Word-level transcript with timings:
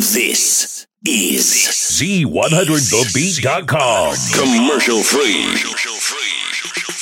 This 0.00 0.86
is 1.04 1.44
Z100TheBeat.com. 2.00 4.14
Commercial 4.32 5.02
free. 5.02 5.44
Commercial 5.44 5.96
free. 5.96 6.99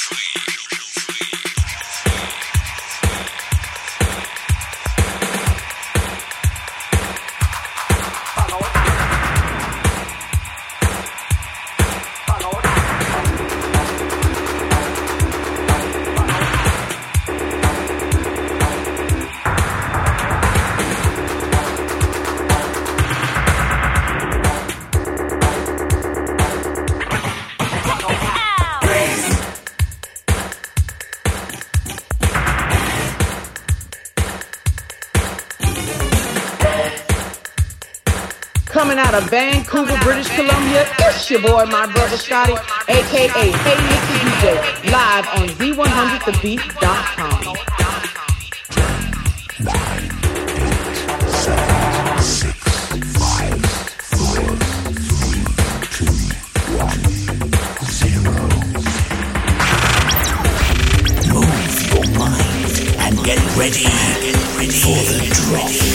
out 39.08 39.22
of 39.22 39.30
Vancouver, 39.30 39.96
British 40.02 40.28
Columbia, 40.28 40.84
it's 40.98 41.30
your 41.30 41.40
boy, 41.40 41.64
my 41.64 41.90
brother 41.92 42.18
Scotty, 42.18 42.52
aka 42.88 43.28
Hey 43.30 43.50
Nicky 43.88 44.18
DJ, 44.20 44.60
live 44.92 45.26
on 45.28 45.48
Z100TheBeat.com. 45.48 47.56
Get 63.24 63.38
ready, 63.58 63.82
get 63.82 64.36
ready 64.56 64.72
for 64.72 64.96
the 65.04 65.18
drop. 65.34 65.87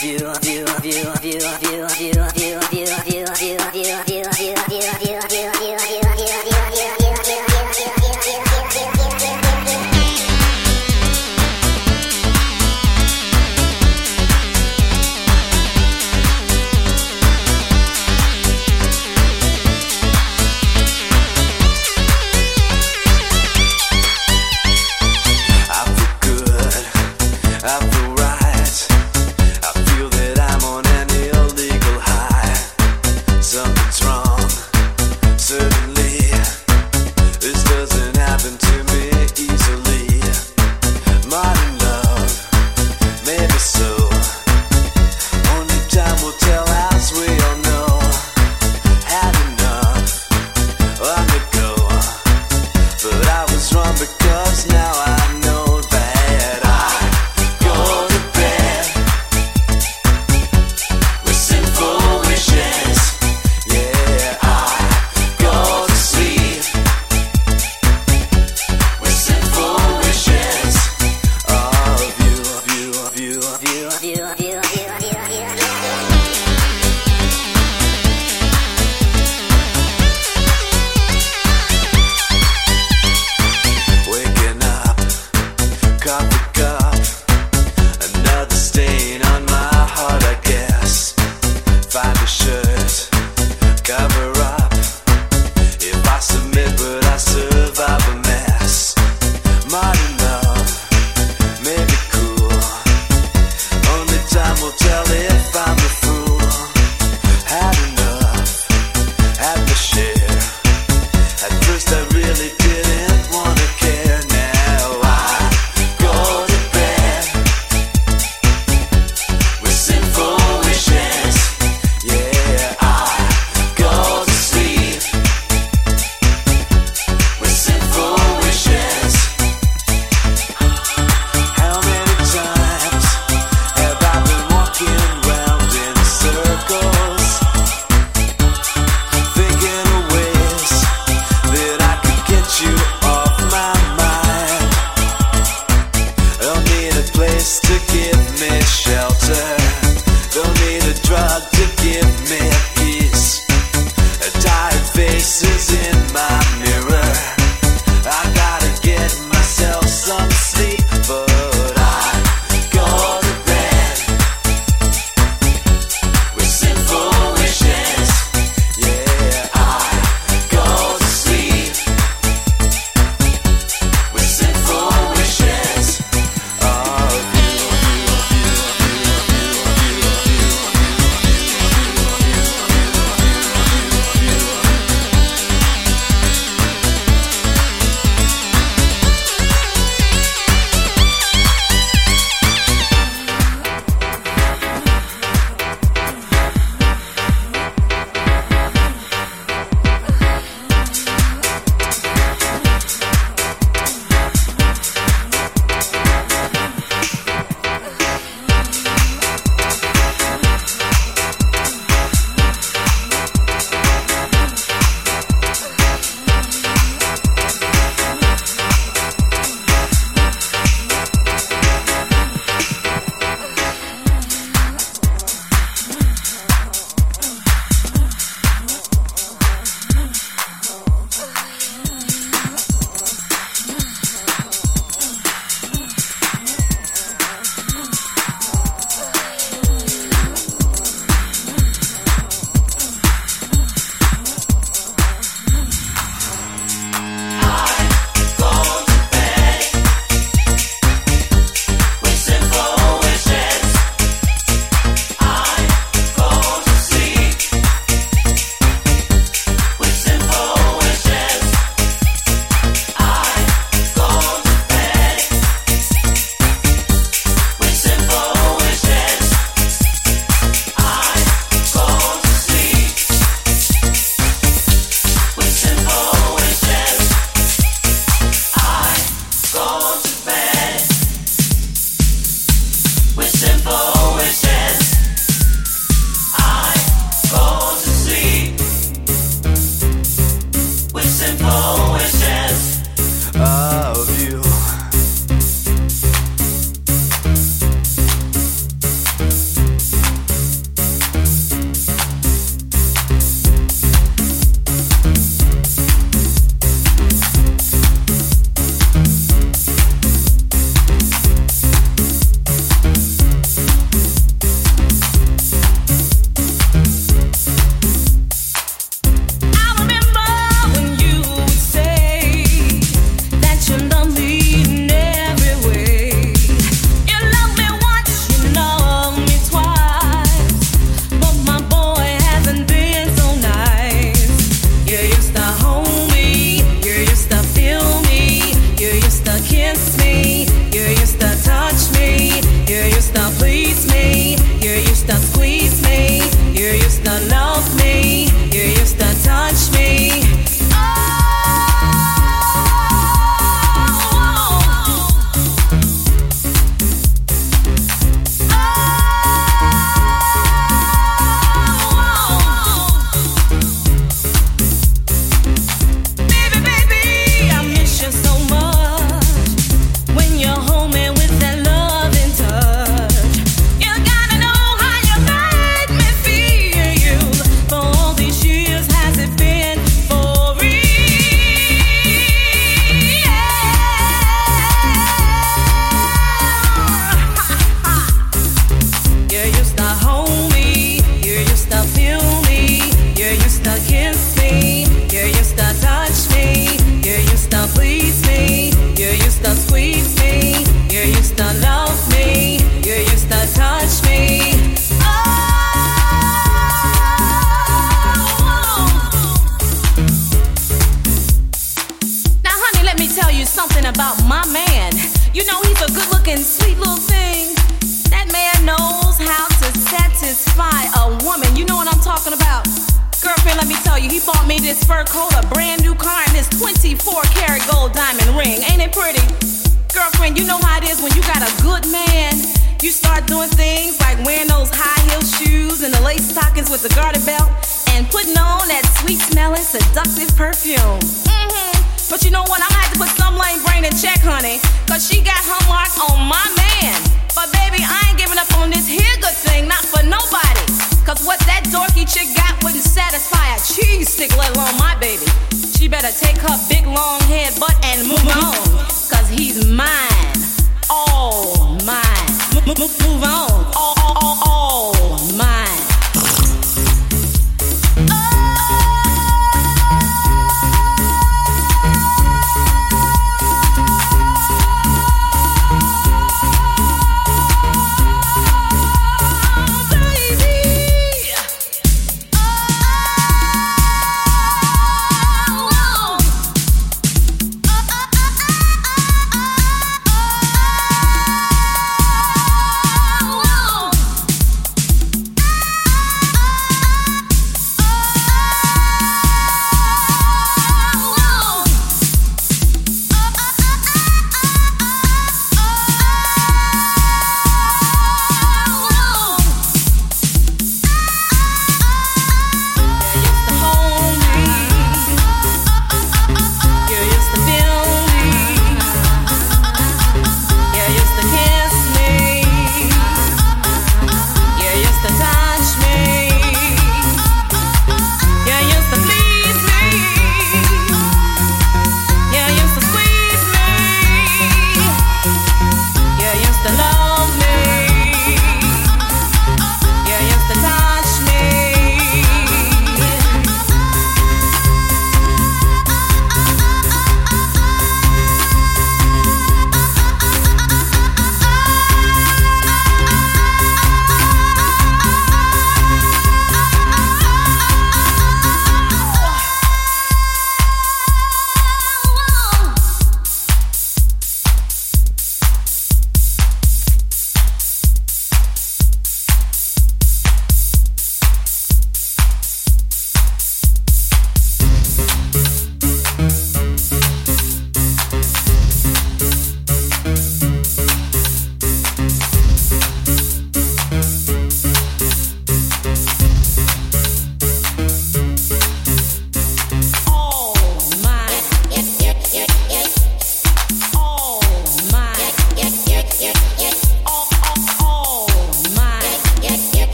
view, 0.00 0.18
view, 0.42 0.64
view, 0.80 1.10
view, 1.20 1.40
view, 1.58 1.88
view, 1.88 2.24
view. 2.34 2.47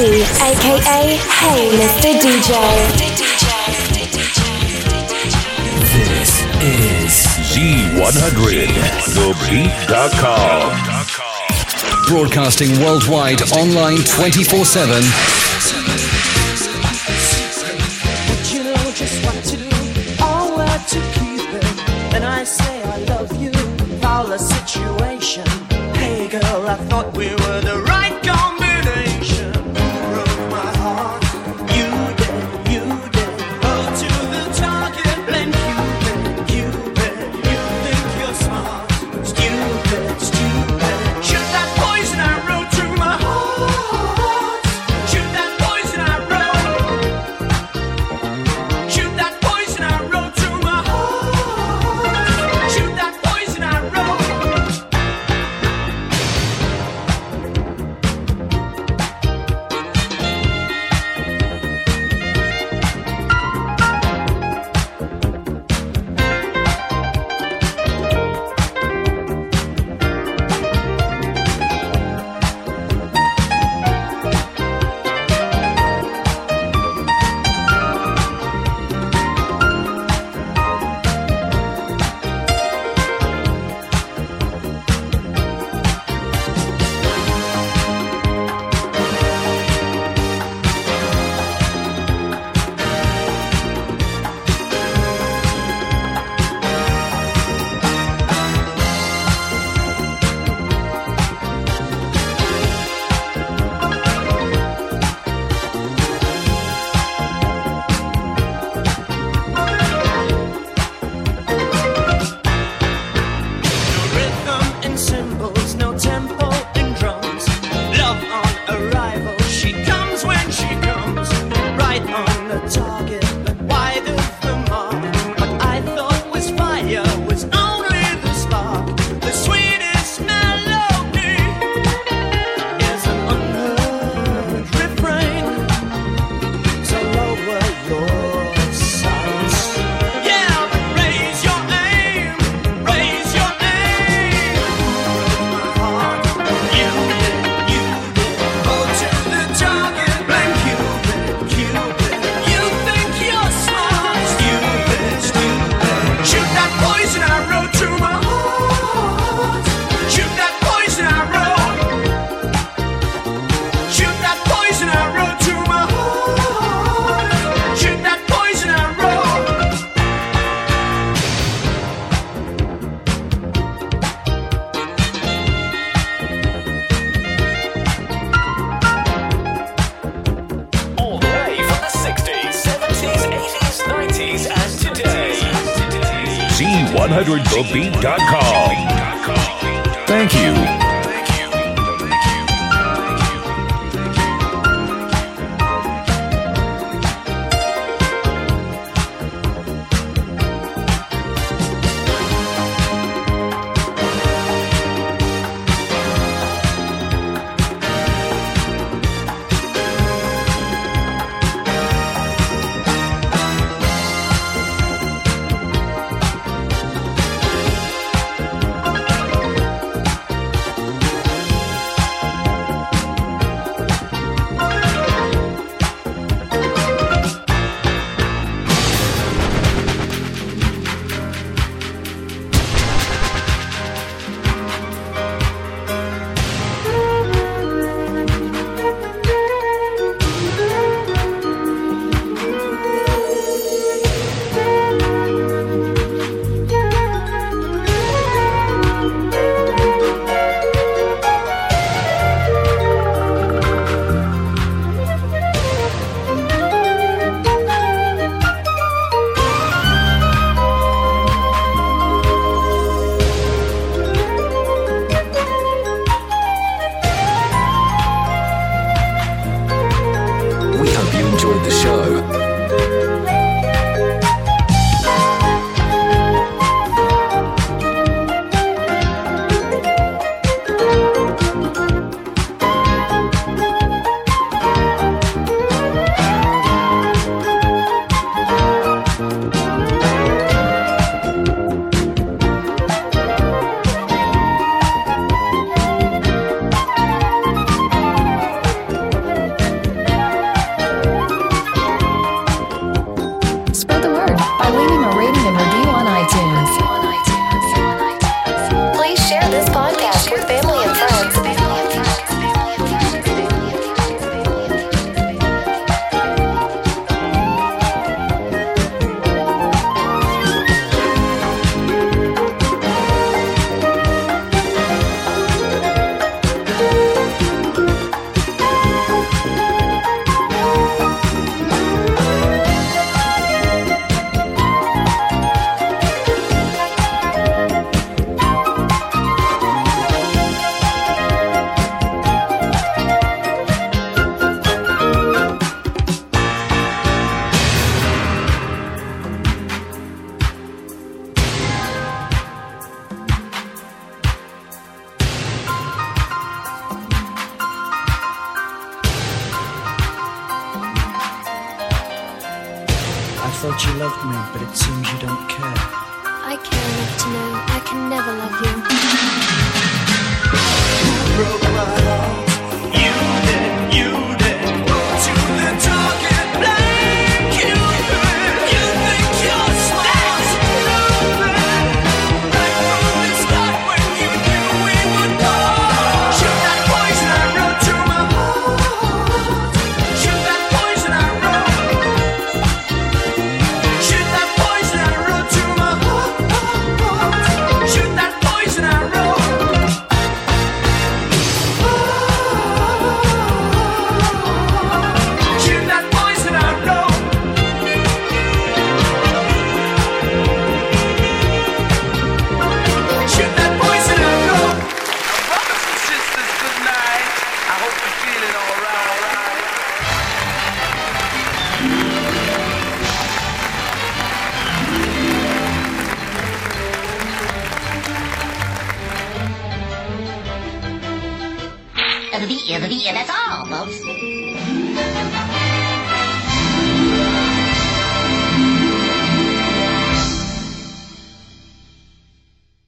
Aka 0.00 1.20
Hey 1.28 1.76
Mr. 1.76 2.16
DJ. 2.24 2.56
This 5.92 6.40
is 6.62 7.12
Z100, 7.52 8.72
thebeat.com. 9.12 10.72
Broadcasting 12.06 12.80
worldwide 12.80 13.42
online 13.52 13.98
24 14.04 14.64
7 14.64 15.02